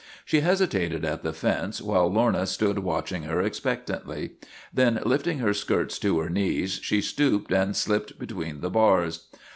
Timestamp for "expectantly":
3.39-4.31